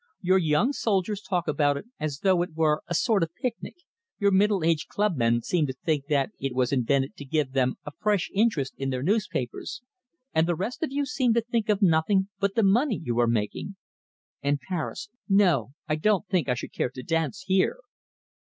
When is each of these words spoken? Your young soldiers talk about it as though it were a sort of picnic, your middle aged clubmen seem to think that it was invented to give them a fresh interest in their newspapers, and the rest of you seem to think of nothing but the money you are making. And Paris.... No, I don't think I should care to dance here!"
Your 0.23 0.39
young 0.39 0.73
soldiers 0.73 1.21
talk 1.21 1.47
about 1.47 1.77
it 1.77 1.85
as 1.99 2.21
though 2.21 2.41
it 2.41 2.55
were 2.55 2.81
a 2.87 2.95
sort 2.95 3.21
of 3.21 3.35
picnic, 3.35 3.75
your 4.17 4.31
middle 4.31 4.63
aged 4.63 4.87
clubmen 4.87 5.43
seem 5.43 5.67
to 5.67 5.73
think 5.85 6.07
that 6.07 6.31
it 6.39 6.55
was 6.55 6.71
invented 6.73 7.15
to 7.17 7.23
give 7.23 7.51
them 7.51 7.75
a 7.85 7.91
fresh 7.99 8.31
interest 8.33 8.73
in 8.79 8.89
their 8.89 9.03
newspapers, 9.03 9.83
and 10.33 10.47
the 10.47 10.55
rest 10.55 10.81
of 10.81 10.91
you 10.91 11.05
seem 11.05 11.35
to 11.35 11.41
think 11.41 11.69
of 11.69 11.83
nothing 11.83 12.29
but 12.39 12.55
the 12.55 12.63
money 12.63 12.99
you 13.03 13.19
are 13.19 13.27
making. 13.27 13.75
And 14.41 14.59
Paris.... 14.59 15.07
No, 15.29 15.73
I 15.87 15.97
don't 15.97 16.27
think 16.27 16.49
I 16.49 16.55
should 16.55 16.73
care 16.73 16.89
to 16.89 17.03
dance 17.03 17.43
here!" 17.45 17.77